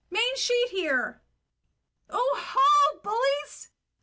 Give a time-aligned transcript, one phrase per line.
[0.09, 1.21] Main sheet here!
[2.09, 3.69] Oh, haul, bullies!